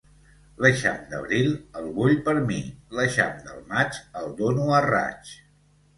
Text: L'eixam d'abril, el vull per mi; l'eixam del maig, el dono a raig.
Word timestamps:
L'eixam 0.65 1.01
d'abril, 1.11 1.51
el 1.81 1.91
vull 1.99 2.15
per 2.29 2.35
mi; 2.53 2.57
l'eixam 3.01 3.37
del 3.51 3.61
maig, 3.75 4.03
el 4.23 4.33
dono 4.41 4.69
a 4.79 4.81
raig. 4.91 5.35